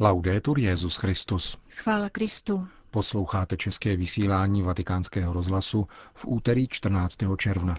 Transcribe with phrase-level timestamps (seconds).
[0.00, 1.58] Laudetur Jezus Christus.
[1.68, 2.68] Chvála Kristu.
[2.90, 7.18] Posloucháte české vysílání Vatikánského rozhlasu v úterý 14.
[7.38, 7.76] června.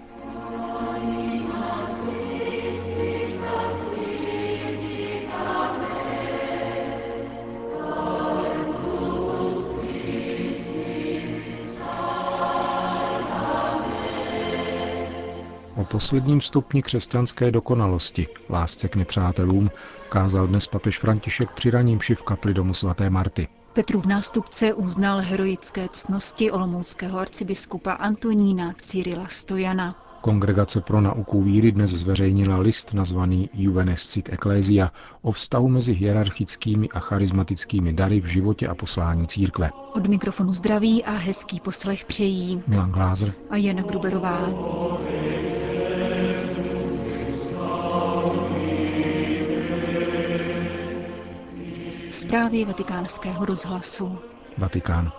[15.87, 19.71] Posledním stupni křesťanské dokonalosti, lásce k nepřátelům,
[20.09, 23.47] kázal dnes papež František při raním v kapli domu svaté Marty.
[23.73, 29.95] Petrův nástupce uznal heroické cnosti olomouckého arcibiskupa Antonína Cyrila Stojana.
[30.21, 36.99] Kongregace pro nauku víry dnes zveřejnila list nazvaný Juvenescit Ecclesia o vztahu mezi hierarchickými a
[36.99, 39.69] charismatickými dary v životě a poslání církve.
[39.95, 44.49] Od mikrofonu zdraví a hezký poslech přejí Milan Glázer a Jana Gruberová.
[52.17, 54.19] Zprávy vatikánského rozhlasu.
[54.57, 55.11] Vatikán.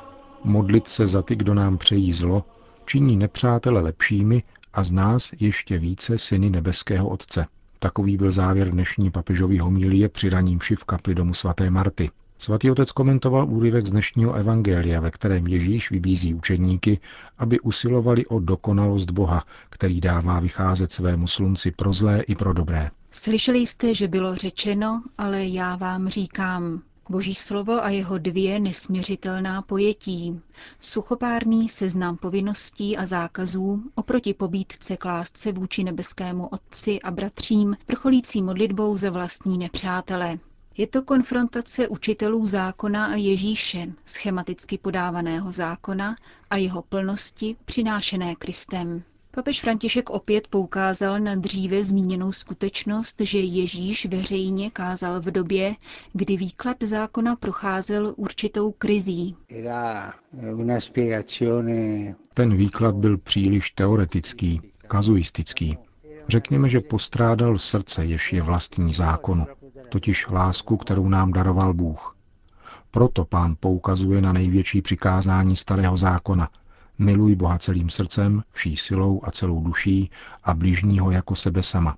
[0.45, 2.45] Modlit se za ty, kdo nám přejí zlo,
[2.87, 7.47] činí nepřátele lepšími a z nás ještě více syny nebeského Otce.
[7.79, 12.11] Takový byl závěr dnešní papežový homílie při raním v kapli domu svaté Marty.
[12.39, 17.01] Svatý otec komentoval úryvek z dnešního evangelia, ve kterém Ježíš vybízí učedníky,
[17.39, 22.91] aby usilovali o dokonalost Boha, který dává vycházet svému slunci pro zlé i pro dobré.
[23.11, 26.83] Slyšeli jste, že bylo řečeno, ale já vám říkám.
[27.11, 30.41] Boží slovo a jeho dvě nesměřitelná pojetí.
[30.81, 38.97] Suchopárný seznam povinností a zákazů oproti pobídce klást vůči nebeskému Otci a bratřím, vrcholící modlitbou
[38.97, 40.39] za vlastní nepřátele.
[40.77, 46.17] Je to konfrontace učitelů zákona a Ježíše, schematicky podávaného zákona
[46.51, 49.03] a jeho plnosti přinášené Kristem.
[49.31, 55.75] Papež František opět poukázal na dříve zmíněnou skutečnost, že Ježíš veřejně kázal v době,
[56.13, 59.37] kdy výklad zákona procházel určitou krizí.
[62.35, 65.79] Ten výklad byl příliš teoretický, kazuistický.
[66.29, 69.47] Řekněme, že postrádal srdce, jež je vlastní zákonu,
[69.89, 72.17] totiž lásku, kterou nám daroval Bůh.
[72.91, 76.49] Proto pán poukazuje na největší přikázání starého zákona–
[76.99, 80.11] Miluj Boha celým srdcem, vší silou a celou duší
[80.45, 81.97] a bližního jako sebe sama.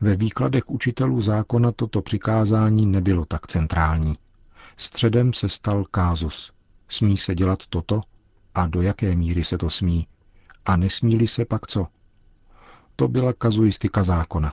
[0.00, 4.14] Ve výkladech učitelů zákona toto přikázání nebylo tak centrální.
[4.76, 6.52] Středem se stal kázus.
[6.88, 8.00] Smí se dělat toto?
[8.54, 10.06] A do jaké míry se to smí?
[10.64, 11.86] A nesmíli se pak co?
[12.96, 14.52] To byla kazuistika zákona.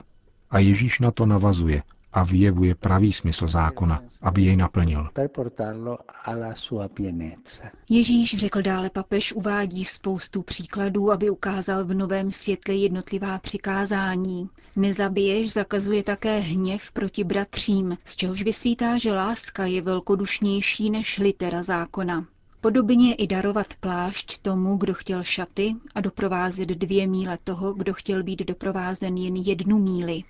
[0.50, 1.82] A Ježíš na to navazuje
[2.16, 5.08] a vyjevuje pravý smysl zákona, aby jej naplnil.
[7.88, 14.48] Ježíš, řekl dále papež, uvádí spoustu příkladů, aby ukázal v novém světle jednotlivá přikázání.
[14.76, 21.62] Nezabiješ zakazuje také hněv proti bratřím, z čehož vysvítá, že láska je velkodušnější než litera
[21.62, 22.26] zákona.
[22.60, 28.22] Podobně i darovat plášť tomu, kdo chtěl šaty a doprovázet dvě míle toho, kdo chtěl
[28.22, 30.22] být doprovázen jen jednu míli.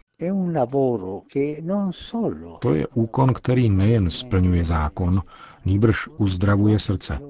[2.60, 5.22] To je úkon, který nejen splňuje zákon,
[5.64, 7.20] nýbrž uzdravuje srdce.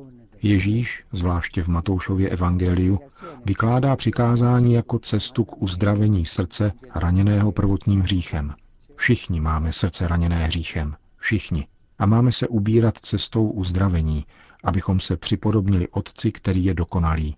[0.43, 3.01] Ježíš, zvláště v Matoušově evangeliu,
[3.45, 8.55] vykládá přikázání jako cestu k uzdravení srdce raněného prvotním hříchem.
[8.97, 10.97] Všichni máme srdce raněné hříchem.
[11.17, 11.67] Všichni.
[11.99, 14.25] A máme se ubírat cestou uzdravení,
[14.65, 17.37] abychom se připodobnili Otci, který je dokonalý.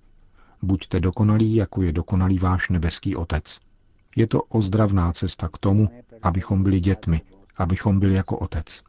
[0.63, 3.68] Buďte dokonalí, jako je dokonalý váš nebeský Otec.
[4.19, 5.89] Je to ozdravná cesta k tomu,
[6.23, 7.21] abychom byli dětmi,
[7.57, 8.83] abychom byli jako otec.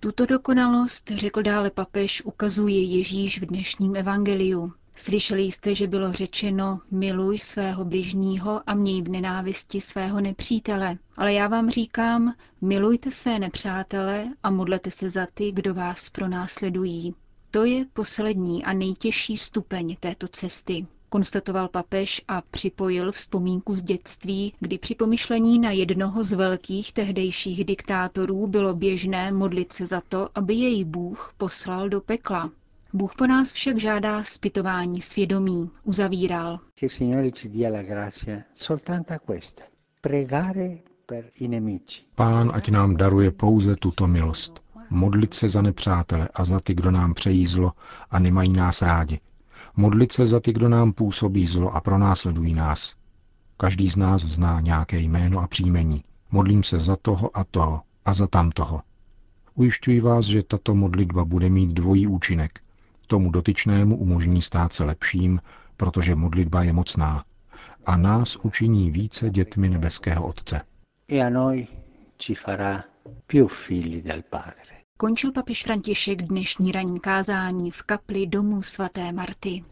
[0.00, 4.72] Tuto dokonalost, řekl dále papež, ukazuje Ježíš v dnešním evangeliu.
[4.96, 10.98] Slyšeli jste, že bylo řečeno, miluj svého bližního a měj v nenávisti svého nepřítele.
[11.16, 17.14] Ale já vám říkám, milujte své nepřátele a modlete se za ty, kdo vás pronásledují.
[17.54, 24.52] To je poslední a nejtěžší stupeň této cesty, konstatoval papež a připojil vzpomínku z dětství,
[24.60, 30.28] kdy při pomyšlení na jednoho z velkých tehdejších diktátorů bylo běžné modlit se za to,
[30.34, 32.50] aby jej Bůh poslal do pekla.
[32.92, 36.60] Bůh po nás však žádá zpytování svědomí, uzavíral.
[42.14, 44.63] Pán ať nám daruje pouze tuto milost
[44.94, 47.72] modlit se za nepřátele a za ty, kdo nám přejí zlo
[48.10, 49.20] a nemají nás rádi.
[49.76, 52.94] Modlit se za ty, kdo nám působí zlo a pronásledují nás.
[53.56, 56.02] Každý z nás zná nějaké jméno a příjmení.
[56.30, 58.80] Modlím se za toho a toho a za tamtoho.
[59.54, 62.60] Ujišťuji vás, že tato modlitba bude mít dvojí účinek.
[63.06, 65.40] Tomu dotyčnému umožní stát se lepším,
[65.76, 67.24] protože modlitba je mocná.
[67.86, 70.60] a nás učiní více dětmi nebeského Otce.
[71.12, 71.66] E a noi
[72.16, 72.84] ci farà
[73.26, 74.83] più figli del Padre.
[74.96, 79.64] Končil papež František dnešní ranní kázání v kapli domu svaté Marty.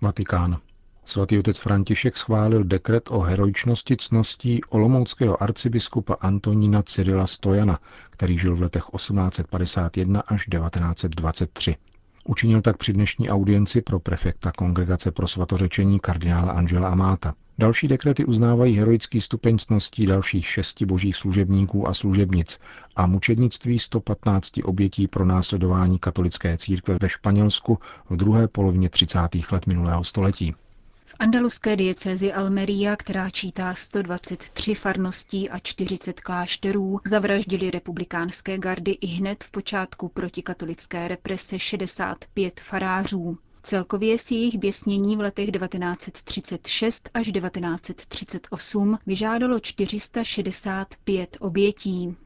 [0.00, 0.60] Vatikán.
[1.04, 7.78] Svatý otec František schválil dekret o heroičnosti cností olomouckého arcibiskupa Antonína Cyrila Stojana,
[8.10, 11.76] který žil v letech 1851 až 1923.
[12.24, 17.34] Učinil tak při dnešní audienci pro prefekta Kongregace pro svatořečení kardinála Angela Amáta.
[17.58, 22.60] Další dekrety uznávají heroický stupeň cností dalších šesti božích služebníků a služebnic
[22.96, 27.78] a mučednictví 115 obětí pro následování katolické církve ve Španělsku
[28.10, 29.18] v druhé polovině 30.
[29.52, 30.54] let minulého století.
[31.12, 39.06] V andaluské diecézi Almeria, která čítá 123 farností a 40 klášterů, zavraždili republikánské gardy i
[39.06, 43.38] hned v počátku protikatolické represe 65 farářů.
[43.62, 52.16] Celkově si jejich běsnění v letech 1936 až 1938 vyžádalo 465 obětí.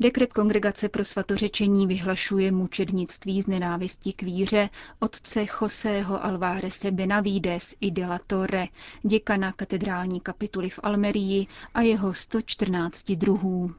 [0.00, 7.90] Dekret Kongregace pro svatořečení vyhlašuje mučednictví z nenávistí k víře otce Joseho Alvárese Benavides i
[7.90, 8.66] de la Torre,
[9.02, 13.74] děkana katedrální kapituly v Almerii a jeho 114 druhů.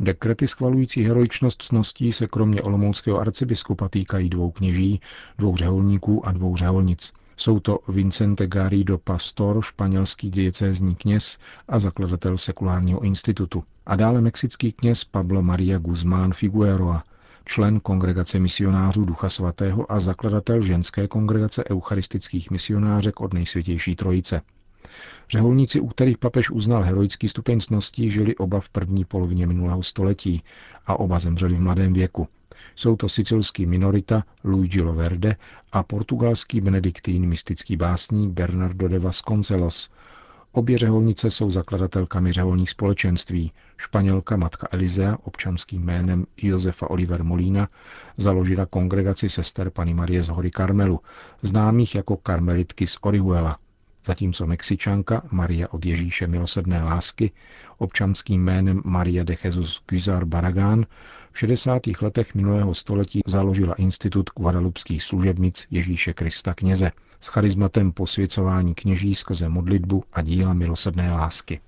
[0.00, 5.00] Dekrety schvalující heroičnost cností se kromě olomouckého arcibiskupa týkají dvou kněží,
[5.38, 7.12] dvou řeholníků a dvou řeholnic.
[7.36, 11.38] Jsou to Vincente Garrido Pastor, španělský diecézní kněz
[11.68, 17.04] a zakladatel sekulárního institutu, a dále mexický kněz Pablo Maria Guzmán Figueroa,
[17.44, 24.40] člen kongregace misionářů Ducha Svatého a zakladatel ženské kongregace eucharistických misionářek od nejsvětější trojice.
[25.30, 30.42] Řeholníci, u kterých papež uznal heroický stupeň cností, žili oba v první polovině minulého století
[30.86, 32.28] a oba zemřeli v mladém věku.
[32.76, 35.36] Jsou to sicilský minorita Luigi Loverde
[35.72, 39.90] a portugalský benediktín mystický básník Bernardo de Vasconcelos.
[40.52, 43.52] Obě řeholnice jsou zakladatelkami řeholních společenství.
[43.76, 47.68] Španělka matka Elizea občanským jménem Josefa Oliver Molina
[48.16, 51.00] založila kongregaci sester Pany Marie z hory Karmelu,
[51.42, 53.58] známých jako karmelitky z Orihuela
[54.06, 57.30] zatímco Mexičanka Maria od Ježíše milosedné lásky
[57.78, 60.86] občanským jménem Maria de Jesus Guizar Baragán
[61.34, 61.82] v 60.
[62.00, 66.90] letech minulého století založila Institut guadalupských služebnic Ježíše Krista kněze
[67.20, 71.60] s charizmatem posvěcování kněží skrze modlitbu a díla milosedné lásky.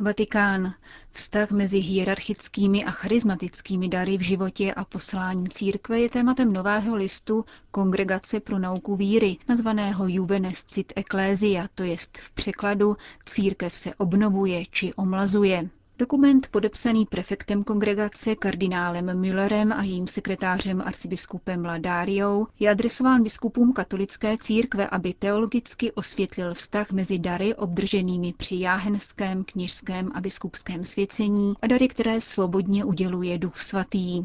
[0.00, 0.74] Vatikán.
[1.12, 7.44] Vztah mezi hierarchickými a charismatickými dary v životě a poslání církve je tématem nového listu
[7.70, 12.96] Kongregace pro nauku víry, nazvaného Juvenescit Ecclesia, to jest v překladu
[13.26, 15.68] Církev se obnovuje či omlazuje.
[16.02, 24.38] Dokument podepsaný prefektem kongregace kardinálem Müllerem a jejím sekretářem arcibiskupem Ladáriou je adresován biskupům katolické
[24.38, 31.66] církve, aby teologicky osvětlil vztah mezi dary obdrženými při jáhenském, kněžském a biskupském svěcení a
[31.66, 34.24] dary, které svobodně uděluje Duch Svatý.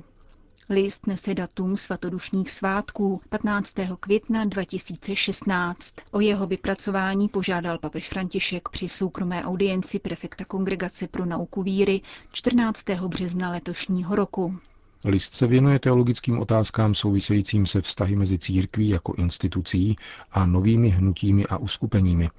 [0.70, 3.76] List nese datum svatodušních svátků 15.
[4.00, 5.96] května 2016.
[6.12, 12.84] O jeho vypracování požádal papež František při soukromé audienci prefekta Kongregace pro nauku víry 14.
[13.08, 14.58] března letošního roku.
[15.06, 19.96] List se věnuje teologickým otázkám souvisejícím se vztahy mezi církví jako institucí
[20.32, 22.30] a novými hnutími a uskupeními.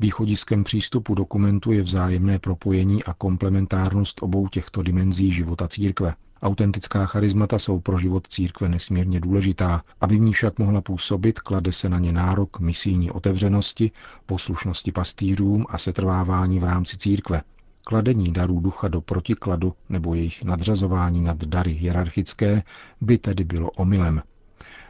[0.00, 6.14] Východiskem přístupu dokumentu je vzájemné propojení a komplementárnost obou těchto dimenzí života církve.
[6.42, 9.82] Autentická charizmata jsou pro život církve nesmírně důležitá.
[10.00, 13.90] Aby v ní však mohla působit, klade se na ně nárok misijní otevřenosti,
[14.26, 17.42] poslušnosti pastýřům a setrvávání v rámci církve.
[17.84, 22.62] Kladení darů ducha do protikladu nebo jejich nadřazování nad dary hierarchické
[23.00, 24.22] by tedy bylo omylem.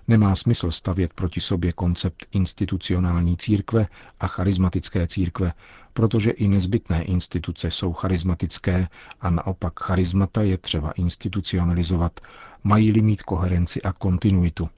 [0.09, 3.87] Nemá smysl stavět proti sobě koncept institucionální církve
[4.21, 5.53] a charismatické církve,
[5.93, 8.89] protože i nezbytné instituce jsou charismatické
[9.21, 12.21] a naopak charismata je třeba institucionalizovat,
[12.65, 14.69] mají-li mít koherenci a kontinuitu.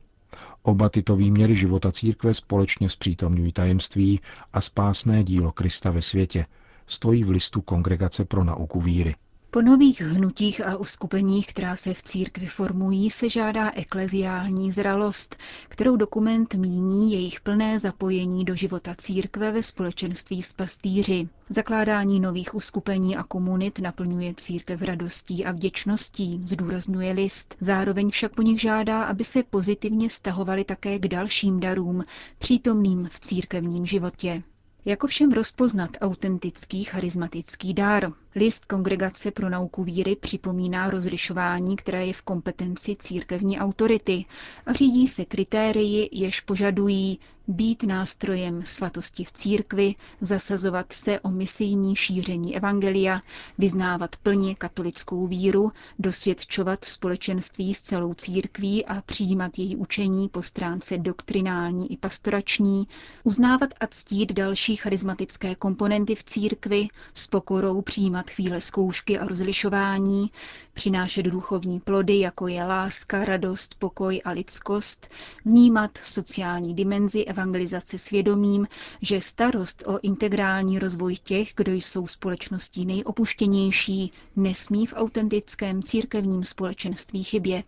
[0.62, 4.20] Oba tyto výměry života církve společně zpřítomňují tajemství
[4.52, 6.46] a spásné dílo Krista ve světě,
[6.86, 9.14] stojí v listu Kongregace pro nauku víry.
[9.54, 15.36] Po nových hnutích a uskupeních, která se v církvi formují, se žádá ekleziální zralost,
[15.68, 21.28] kterou dokument míní jejich plné zapojení do života církve ve společenství s pastýři.
[21.50, 27.54] Zakládání nových uskupení a komunit naplňuje církev radostí a vděčností, zdůrazňuje list.
[27.60, 32.04] Zároveň však po nich žádá, aby se pozitivně stahovali také k dalším darům,
[32.38, 34.42] přítomným v církevním životě.
[34.86, 38.12] Jako všem rozpoznat autentický charismatický dar?
[38.34, 44.24] List Kongregace pro nauku víry připomíná rozlišování, které je v kompetenci církevní autority
[44.66, 51.96] a řídí se kritérii, jež požadují být nástrojem svatosti v církvi, zasazovat se o misijní
[51.96, 53.20] šíření evangelia,
[53.58, 60.98] vyznávat plně katolickou víru, dosvědčovat společenství s celou církví a přijímat její učení po stránce
[60.98, 62.88] doktrinální i pastorační,
[63.24, 70.30] uznávat a ctít další charismatické komponenty v církvi, s pokorou přijímat chvíle zkoušky a rozlišování,
[70.74, 75.08] přinášet duchovní plody, jako je láska, radost, pokoj a lidskost,
[75.44, 78.66] vnímat sociální dimenzi evangelizace svědomím,
[79.02, 87.24] že starost o integrální rozvoj těch, kdo jsou společností nejopuštěnější, nesmí v autentickém církevním společenství
[87.24, 87.66] chybět.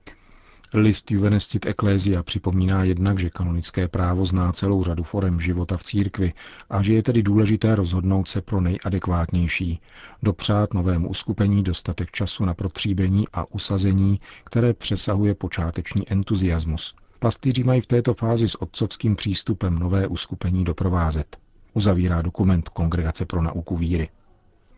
[0.75, 6.32] List Juvenescit Ecclesia připomíná jednak, že kanonické právo zná celou řadu forem života v církvi
[6.70, 9.80] a že je tedy důležité rozhodnout se pro nejadekvátnější,
[10.23, 16.94] dopřát novému uskupení dostatek času na protříbení a usazení, které přesahuje počáteční entuziasmus.
[17.18, 21.37] Pastýři mají v této fázi s otcovským přístupem nové uskupení doprovázet.
[21.75, 24.08] Uzavírá dokument Kongregace pro nauku víry.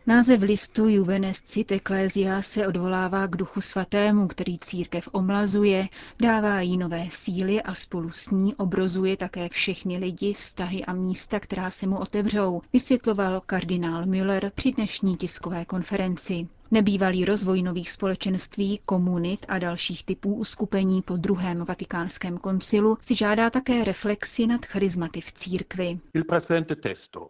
[0.07, 5.87] Název listu Juvenescit Ecclesia se odvolává k duchu svatému, který církev omlazuje,
[6.21, 11.39] dává jí nové síly a spolu s ní obrozuje také všechny lidi, vztahy a místa,
[11.39, 16.47] která se mu otevřou, vysvětloval kardinál Müller při dnešní tiskové konferenci.
[16.71, 23.49] Nebývalý rozvoj nových společenství, komunit a dalších typů uskupení po druhém vatikánském koncilu si žádá
[23.49, 25.99] také reflexi nad charizmaty v církvi.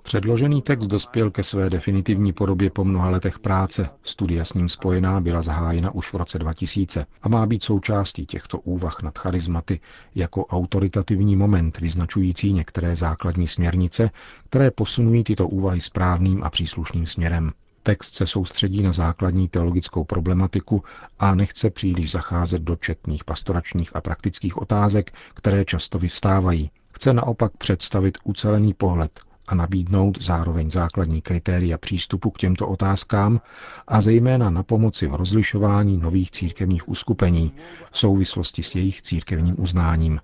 [0.03, 3.89] Předložený text dospěl ke své definitivní podobě po mnoha letech práce.
[4.03, 8.60] Studia s ním spojená byla zahájena už v roce 2000 a má být součástí těchto
[8.60, 9.79] úvah nad charizmaty
[10.15, 14.10] jako autoritativní moment vyznačující některé základní směrnice,
[14.50, 17.51] které posunují tyto úvahy správným a příslušným směrem.
[17.83, 20.83] Text se soustředí na základní teologickou problematiku
[21.19, 26.71] a nechce příliš zacházet do četných pastoračních a praktických otázek, které často vyvstávají.
[26.93, 29.19] Chce naopak představit ucelený pohled
[29.50, 33.41] a nabídnout zároveň základní kritéria přístupu k těmto otázkám
[33.88, 37.51] a zejména na pomoci v rozlišování nových církevních uskupení
[37.91, 40.20] v souvislosti s jejich církevním uznáním.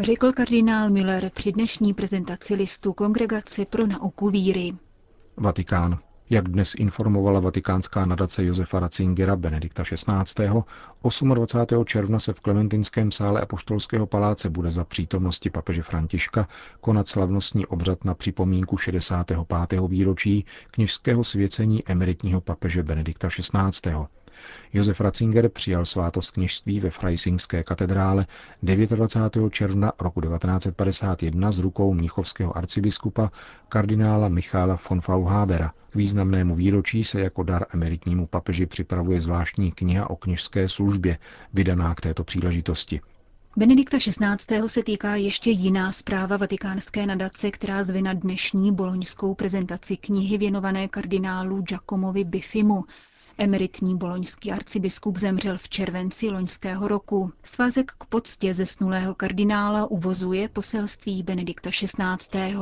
[0.00, 4.72] Řekl kardinál Müller při dnešní prezentaci listu Kongregace pro nauku víry.
[5.36, 5.98] Vatikán.
[6.30, 10.48] Jak dnes informovala vatikánská nadace Josefa Ratzingera Benedikta XVI.,
[11.34, 11.84] 28.
[11.84, 16.48] června se v Klementinském sále Apoštolského paláce bude za přítomnosti papeže Františka
[16.80, 19.38] konat slavnostní obřad na připomínku 65.
[19.88, 23.90] výročí kněžského svěcení emeritního papeže Benedikta XVI.
[24.72, 28.26] Josef Ratzinger přijal svátost kněžství ve Freisingské katedrále
[28.62, 29.52] 29.
[29.52, 33.30] června roku 1951 z rukou mnichovského arcibiskupa
[33.68, 35.72] kardinála Michála von Faulhabera.
[35.90, 41.18] K významnému výročí se jako dar emeritnímu papeži připravuje zvláštní kniha o kněžské službě,
[41.52, 43.00] vydaná k této příležitosti.
[43.56, 44.68] Benedikta XVI.
[44.68, 51.62] se týká ještě jiná zpráva vatikánské nadace, která zvina dnešní boloňskou prezentaci knihy věnované kardinálu
[51.62, 52.84] Giacomovi Bifimu,
[53.40, 57.32] Emeritní boloňský arcibiskup zemřel v červenci loňského roku.
[57.42, 62.54] Svazek k poctě zesnulého kardinála uvozuje poselství Benedikta XVI.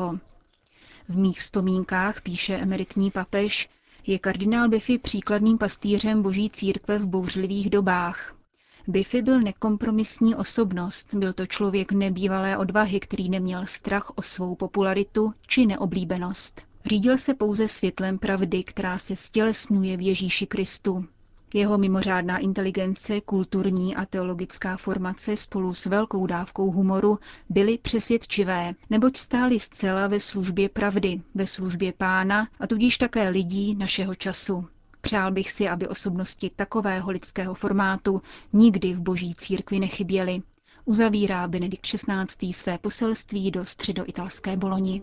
[1.09, 3.68] V mých vzpomínkách, píše emeritní papež,
[4.06, 8.35] je kardinál Biffy příkladným pastýřem boží církve v bouřlivých dobách.
[8.88, 15.33] Biffy byl nekompromisní osobnost, byl to člověk nebývalé odvahy, který neměl strach o svou popularitu
[15.47, 16.62] či neoblíbenost.
[16.86, 21.04] Řídil se pouze světlem pravdy, která se stělesňuje v Ježíši Kristu.
[21.54, 29.16] Jeho mimořádná inteligence, kulturní a teologická formace spolu s velkou dávkou humoru byly přesvědčivé, neboť
[29.16, 34.68] stály zcela ve službě pravdy, ve službě pána a tudíž také lidí našeho času.
[35.00, 40.42] Přál bych si, aby osobnosti takového lidského formátu nikdy v boží církvi nechyběly.
[40.84, 42.52] Uzavírá Benedikt XVI.
[42.52, 45.02] své poselství do středoitalské Boloni.